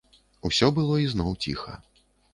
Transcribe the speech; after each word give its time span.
Усё 0.49 0.69
было 0.79 0.97
ізноў 1.05 1.31
ціха. 1.47 1.77